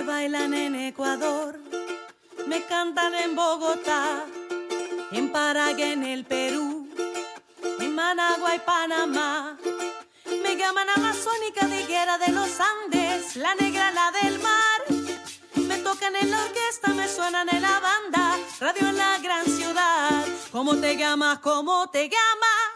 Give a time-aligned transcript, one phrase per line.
[0.00, 1.60] Me bailan en Ecuador,
[2.46, 4.24] me cantan en Bogotá,
[5.12, 6.88] en Paraguay, en el Perú,
[7.78, 9.58] en Managua y Panamá.
[10.42, 14.80] Me llaman amazónica tiguera de los Andes, la negra, la del mar.
[15.68, 20.24] Me tocan en la orquesta, me suenan en la banda, radio en la gran ciudad.
[20.50, 21.40] ¿Cómo te llamas?
[21.40, 22.69] ¿Cómo te llamas?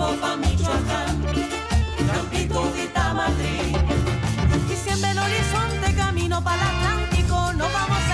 [0.00, 1.22] rumbo pa' Michoacán,
[2.06, 3.76] Tampico, Guita, Madrid.
[4.72, 8.09] Y siempre el horizonte camino para el Atlántico, no vamos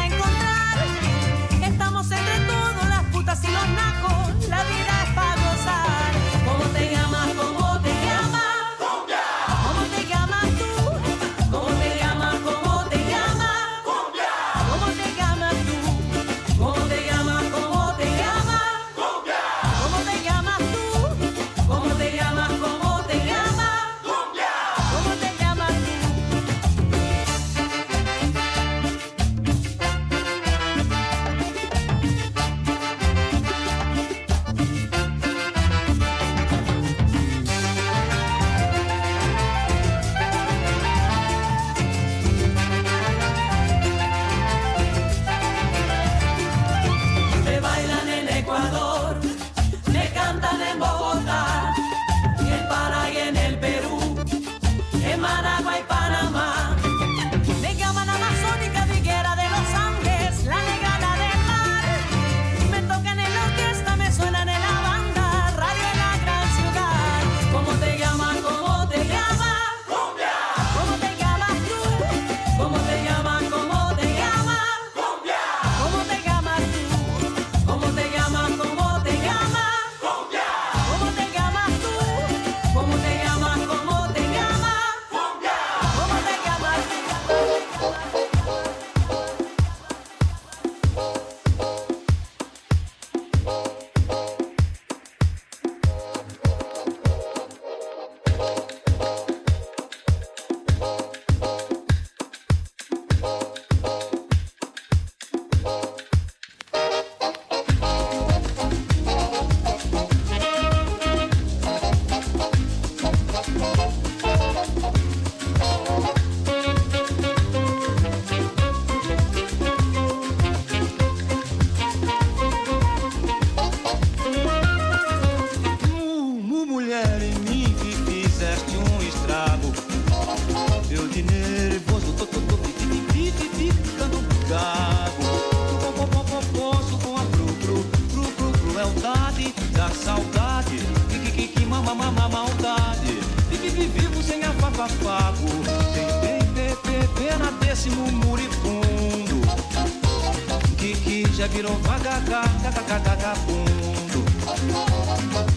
[151.37, 154.25] já virou vagacá, cacacacá, fundo.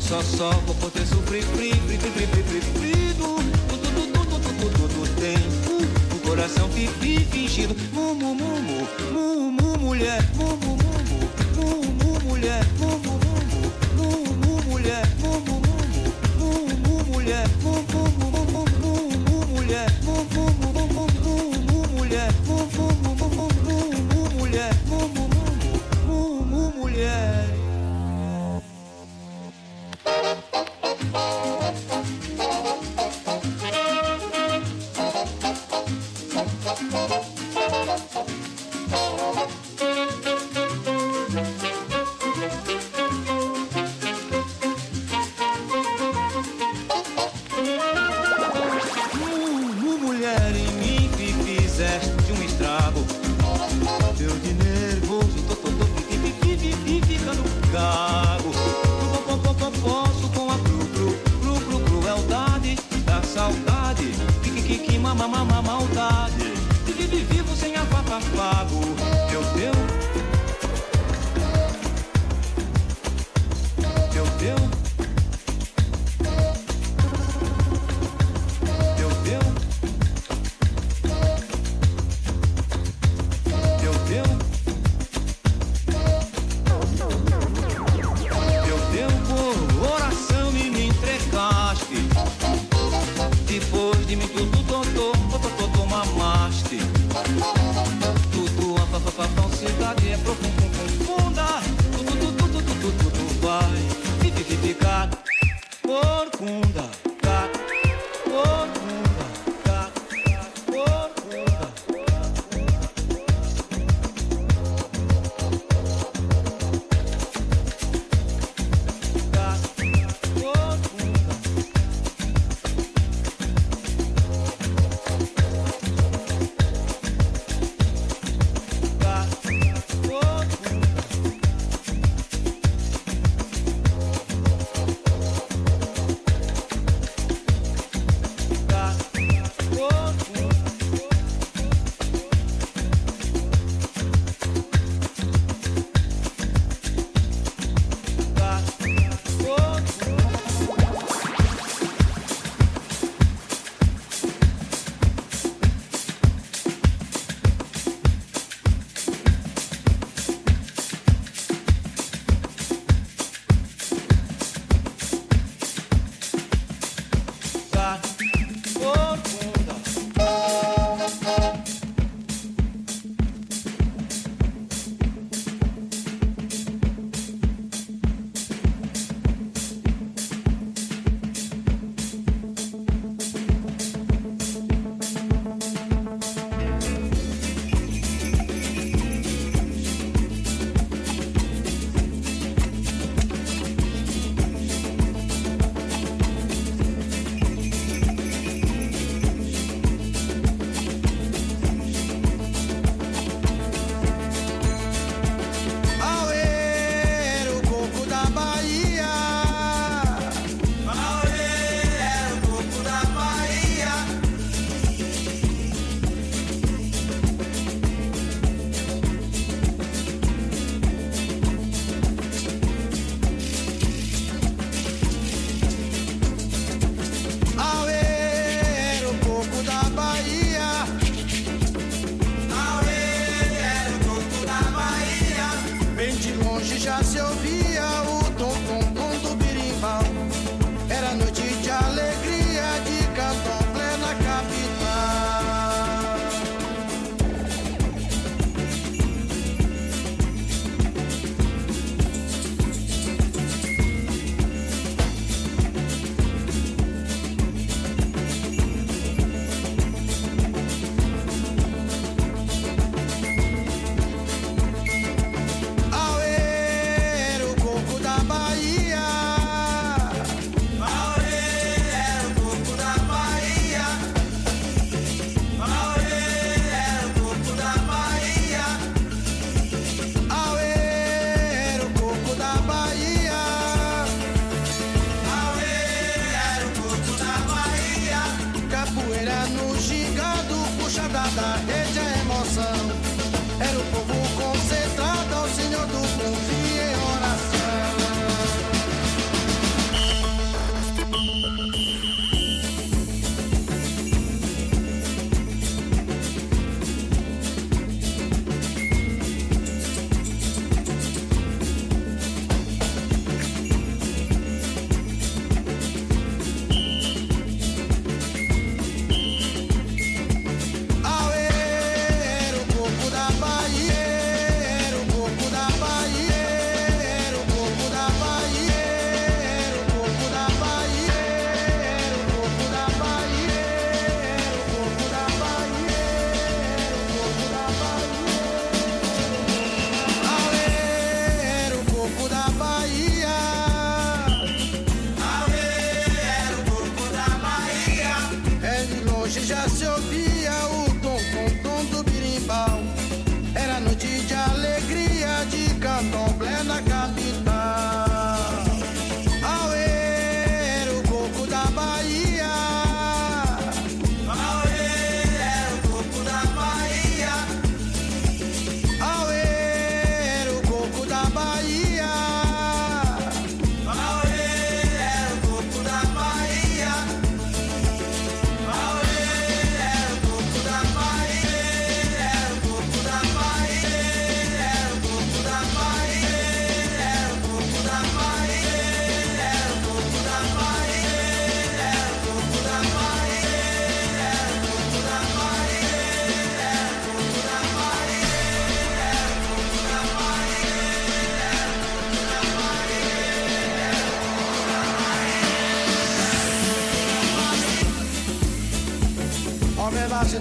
[0.02, 6.16] Só só vou poder sofrer fri, fri, fri, fri, fri, fri, fri, do tempo.
[6.16, 11.24] O coração vive fingindo, mu, mu, mu, mu, mu, mu, mulher, mu, mu, mu, mu,
[11.56, 13.40] mu, mu, mulher, mu, mu, mu,
[13.96, 15.78] mu, mu, mu, mulher, mu, mu, mu,
[16.38, 18.94] mu, mu, mu, mulher, mu, mu, mu, mu, mu,
[19.30, 20.79] mu, mulher, mu, mu, mu,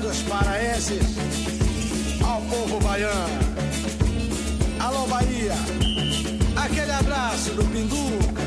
[0.00, 1.17] dos paraenses
[2.25, 3.38] ao povo baiano.
[4.81, 5.55] Alô, Bahia,
[6.57, 8.38] aquele abraço do Pinduca.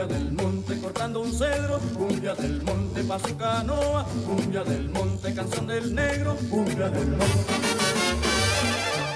[0.00, 5.34] cumbia del monte cortando un cedro, cumbia del monte pa' su canoa, cumbia del monte
[5.34, 7.54] canción del negro, cumbia del monte.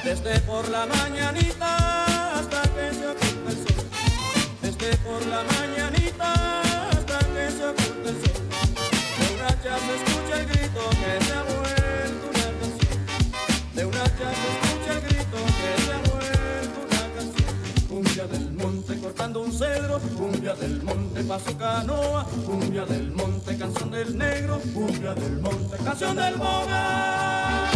[0.04, 3.86] Desde por la mañanita hasta que se oculta el sol,
[4.60, 8.42] desde por la mañanita hasta que se oculta el sol,
[9.18, 12.98] de una ya se escucha el grito que se ha vuelto una canción,
[13.74, 14.63] de una ya se escucha
[19.04, 25.14] cortando un cedro, cumbia del monte, paso canoa, cumbia del monte, canción del negro, cumbia
[25.14, 27.73] del monte, canción del boga.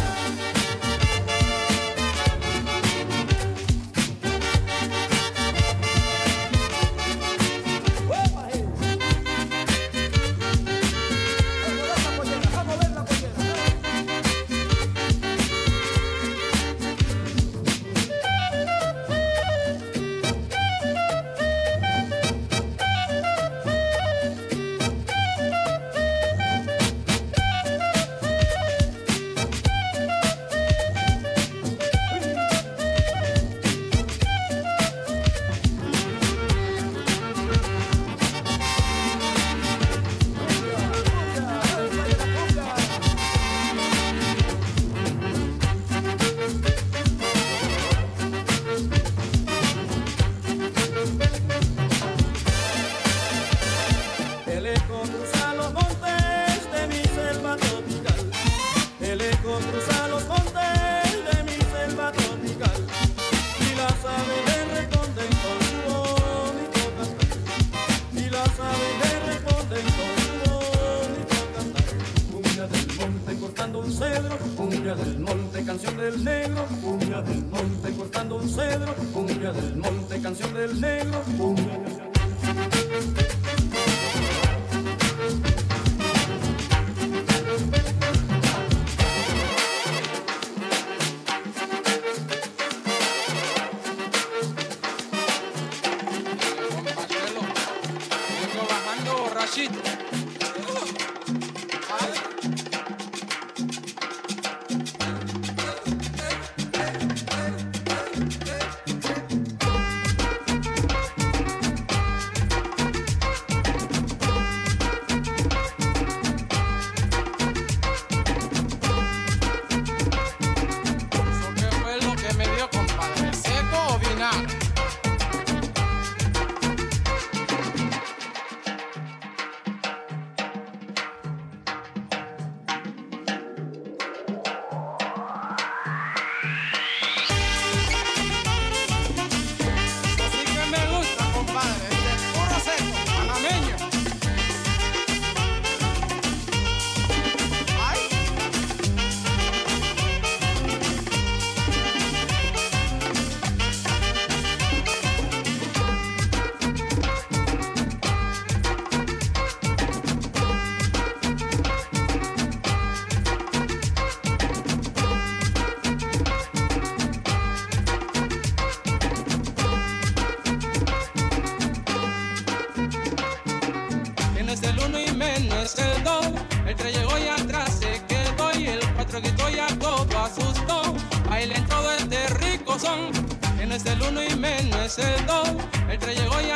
[183.79, 185.49] Es el uno y menos es el dos.
[185.89, 186.51] El llegó y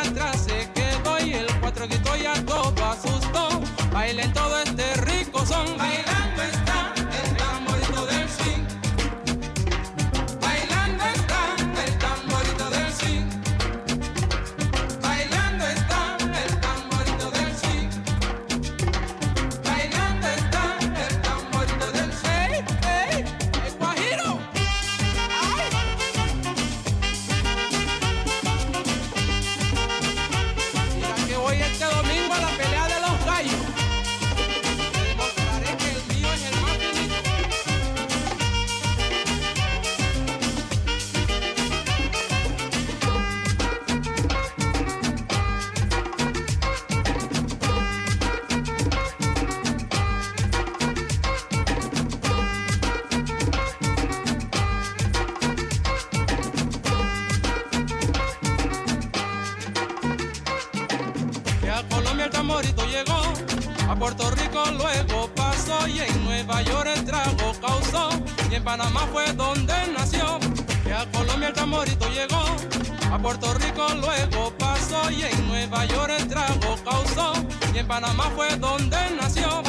[77.75, 79.63] y en Panamá fue donde nació,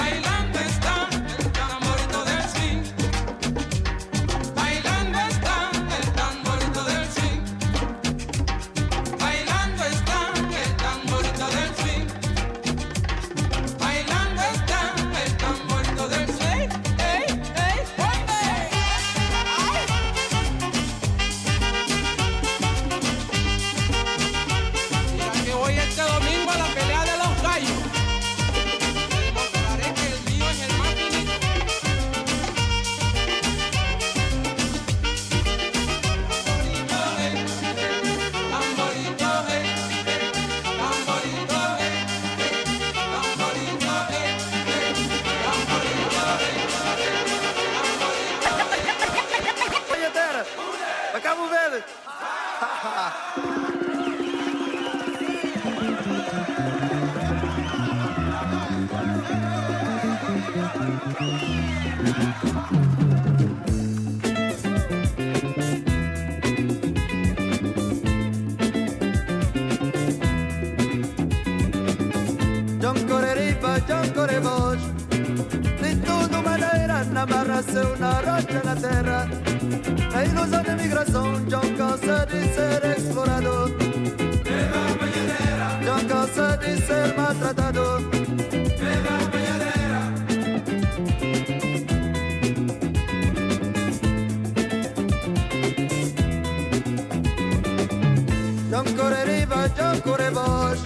[99.03, 100.79] correriva già corre vos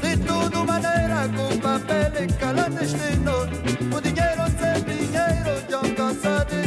[0.00, 1.58] Di tutto maniera con
[2.36, 3.48] calate stendo
[3.92, 5.52] Un dinero se dinero
[6.48, 6.64] di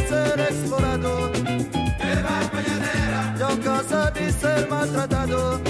[1.99, 2.49] E va
[4.11, 5.68] di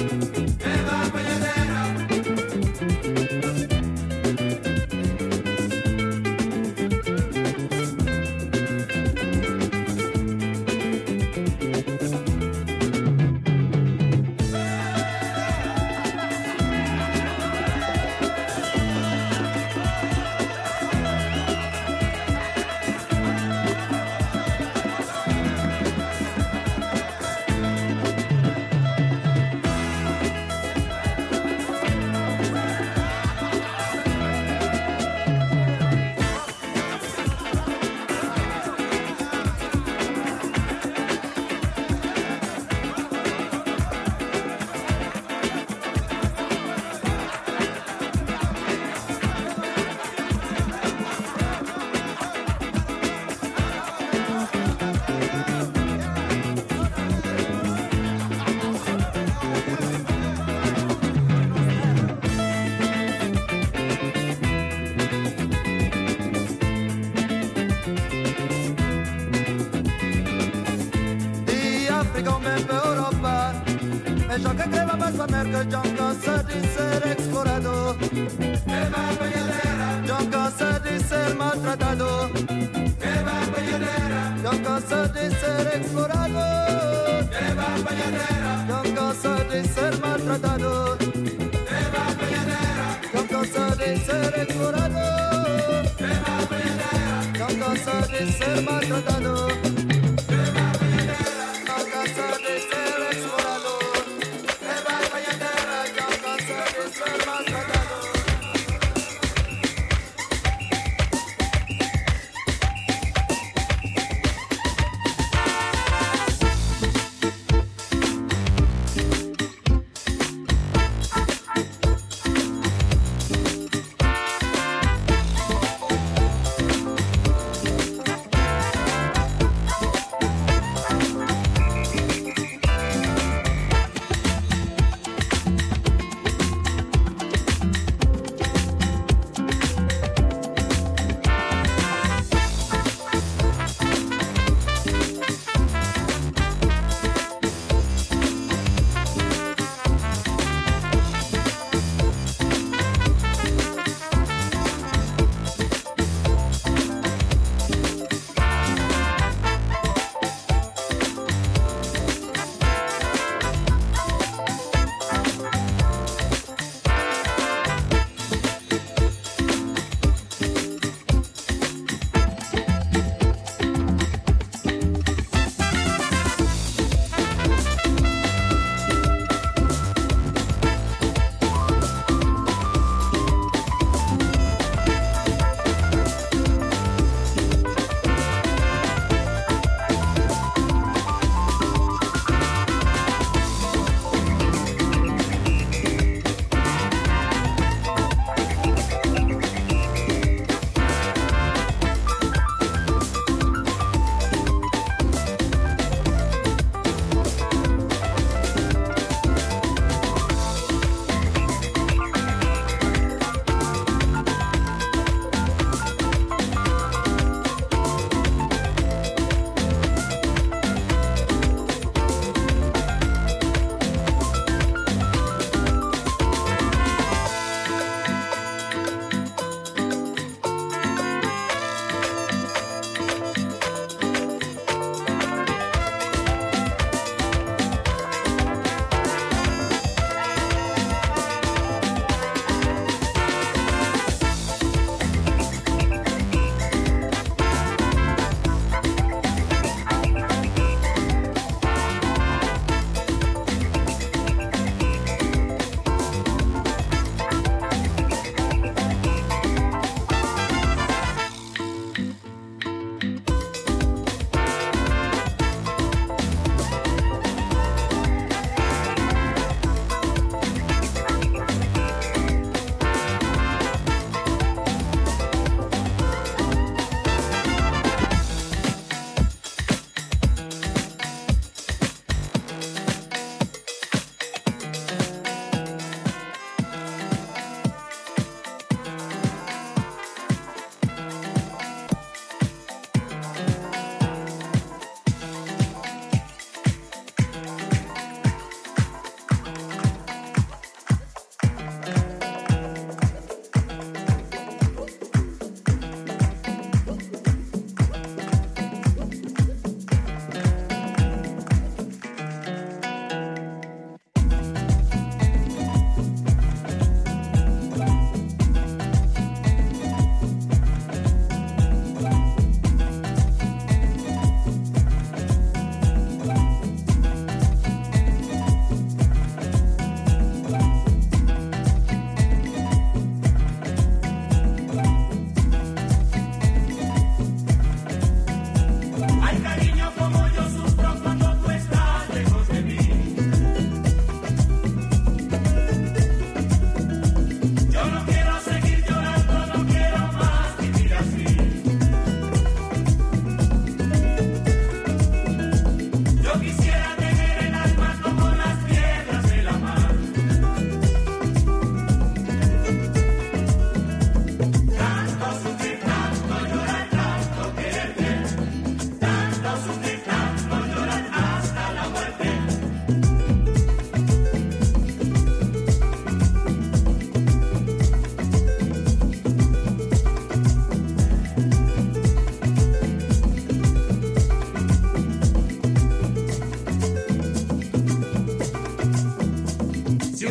[86.09, 87.29] devorado.
[87.29, 88.65] Lleva mañanera.
[88.67, 90.97] Con cosa de ser maltratado.
[90.97, 93.01] Lleva mañanera.
[93.13, 95.83] Con cosa de ser explorado.
[95.99, 97.45] Lleva mañanera.
[97.45, 99.48] Con cosa de ser maltratado.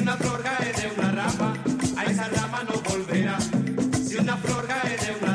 [0.08, 1.52] una flor cae de una rama,
[1.98, 3.38] a esa rama no volverá.
[4.02, 5.27] Si una flor cae de una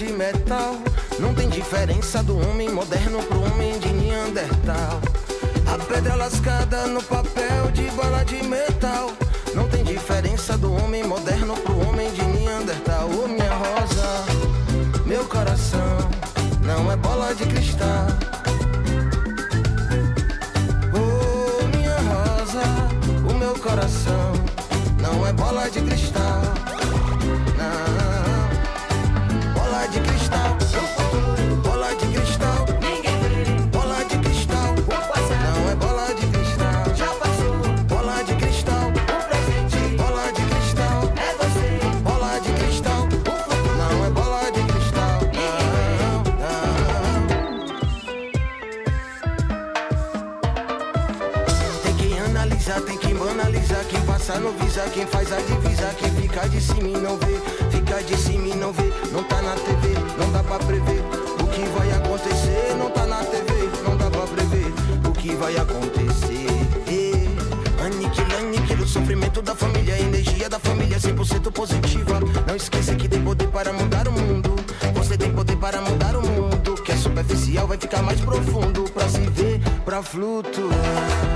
[0.00, 0.76] de metal.
[1.18, 4.98] Não tem diferença do homem moderno pro homem de Neandertal.
[5.66, 9.10] A pedra lascada no papel de bala de metal.
[9.54, 13.10] Não tem diferença do homem moderno pro homem de Neandertal.
[13.10, 14.24] Ô oh, minha rosa,
[15.04, 15.98] meu coração
[16.64, 18.06] não é bola de cristal.
[20.94, 22.64] Oh, minha rosa,
[23.28, 24.32] o meu coração
[24.98, 26.19] não é bola de cristal.
[54.38, 58.16] No visa, quem faz a divisa, quem fica de cima e não vê, fica de
[58.16, 61.02] cima e não vê, não tá na TV, não dá pra prever
[61.42, 64.72] o que vai acontecer, não tá na TV, não dá pra prever
[65.08, 66.46] o que vai acontecer.
[67.82, 72.20] Aniquila, aniquila o sofrimento da família, energia da família 100% positiva.
[72.46, 74.54] Não esqueça que tem poder para mudar o mundo.
[74.94, 76.74] Você tem poder para mudar o mundo.
[76.82, 81.29] Que é superficial vai ficar mais profundo pra se ver, pra flutuar.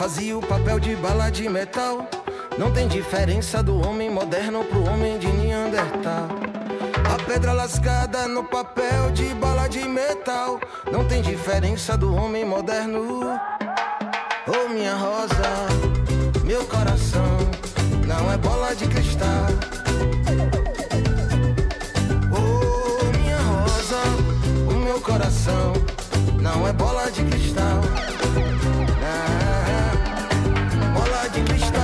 [0.00, 2.08] Fazia o papel de bala de metal.
[2.56, 6.26] Não tem diferença do homem moderno pro homem de Neandertal.
[7.04, 10.58] A pedra lascada no papel de bala de metal.
[10.90, 13.38] Não tem diferença do homem moderno.
[14.48, 15.68] Oh, minha rosa,
[16.44, 17.36] meu coração
[18.06, 19.48] não é bola de cristal.
[22.32, 24.02] Oh, minha rosa,
[24.66, 25.74] o meu coração
[26.40, 27.82] não é bola de cristal.
[31.20, 31.79] sag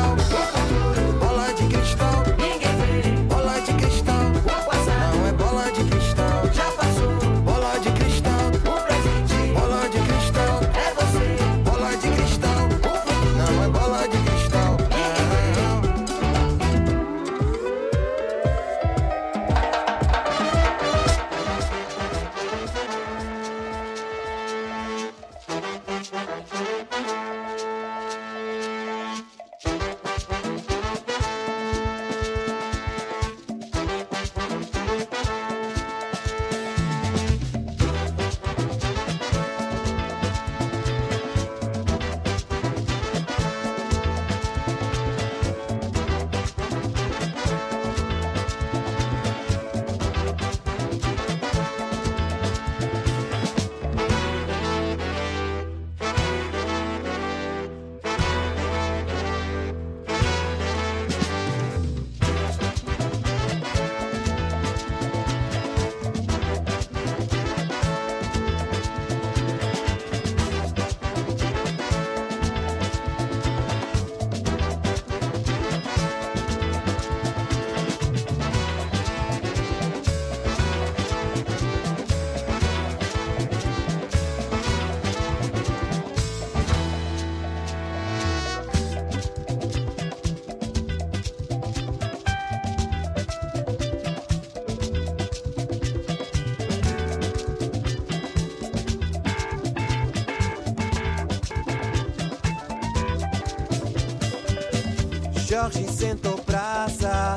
[105.66, 107.36] Jorge sentou praça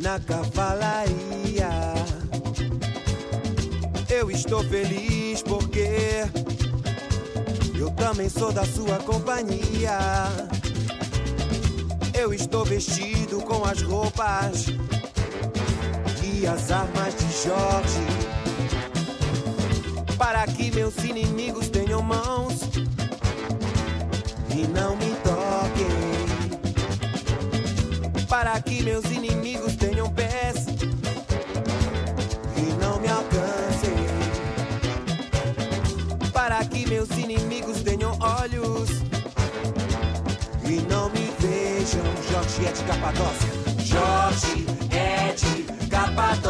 [0.00, 1.70] na cavalaria.
[4.08, 6.24] Eu estou feliz porque
[7.78, 9.96] eu também sou da sua companhia.
[12.12, 14.66] Eu estou vestido com as roupas
[16.24, 18.06] e as armas de Jorge.
[20.16, 22.54] Para que meus inimigos tenham mãos
[24.50, 25.17] e não me
[28.38, 30.64] Para que meus inimigos tenham pés
[32.56, 33.90] e não me alcancem.
[36.32, 38.90] Para que meus inimigos tenham olhos
[40.64, 42.04] e não me vejam.
[42.30, 43.48] Jorge é de Capadócia.
[43.84, 46.47] Jorge é de Capadócia.